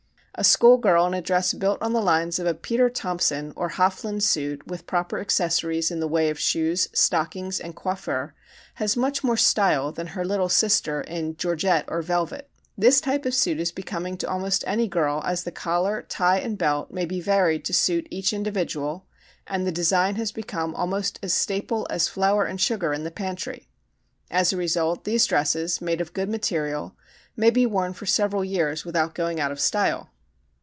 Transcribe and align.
A 0.35 0.43
school 0.43 0.77
girl 0.77 1.05
in 1.05 1.13
a 1.13 1.21
dress 1.21 1.53
built 1.53 1.77
on 1.83 1.93
the 1.93 2.01
lines 2.01 2.39
of 2.39 2.47
a 2.47 2.55
Peter 2.55 2.89
Thompson 2.89 3.53
or 3.55 3.69
Hofflin 3.71 4.21
suit 4.21 4.65
with 4.65 4.87
proper 4.87 5.19
accessories 5.19 5.91
in 5.91 5.99
the 5.99 6.07
way 6.07 6.29
of 6.31 6.39
shoes, 6.39 6.87
stockings, 6.93 7.59
and 7.59 7.75
coiffure 7.75 8.33
has 8.75 8.97
much 8.97 9.23
more 9.23 9.37
style 9.37 9.91
than 9.91 10.07
her 10.07 10.25
little 10.25 10.49
sister 10.49 11.01
in 11.01 11.35
georgette 11.35 11.85
or 11.89 12.01
velvet. 12.01 12.49
This 12.77 13.01
type 13.01 13.25
of 13.27 13.35
suit 13.35 13.59
is 13.59 13.71
becoming 13.71 14.17
to 14.17 14.27
almost 14.27 14.63
any 14.65 14.87
girl 14.87 15.21
as 15.25 15.43
the 15.43 15.51
collar, 15.51 16.01
tie, 16.09 16.39
and 16.39 16.57
belt 16.57 16.89
may 16.89 17.05
be 17.05 17.21
varied 17.21 17.63
to 17.65 17.73
suit 17.73 18.07
each 18.09 18.33
individual, 18.33 19.05
and 19.45 19.67
the 19.67 19.71
design 19.71 20.15
has 20.15 20.31
become 20.31 20.73
almost 20.73 21.19
as 21.21 21.35
staple 21.35 21.85
as 21.91 22.07
flour 22.07 22.45
and 22.45 22.59
sugar 22.61 22.93
in 22.93 23.03
the 23.03 23.11
pantry. 23.11 23.67
As 24.31 24.51
a 24.51 24.57
result, 24.57 25.03
these 25.03 25.27
dresses, 25.27 25.81
made 25.81 26.01
of 26.01 26.13
good 26.13 26.29
material, 26.29 26.95
may 27.35 27.51
be 27.51 27.67
worn 27.67 27.93
for 27.93 28.07
several 28.07 28.43
years 28.43 28.85
without 28.85 29.13
going 29.13 29.39
out 29.39 29.51
of 29.51 29.59
style. 29.59 30.07